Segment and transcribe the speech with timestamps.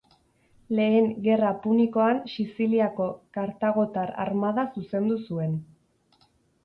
[0.77, 3.09] Lehen Gerra Punikoan Siziliako
[3.39, 5.55] kartagotar armada zuzendu zuen.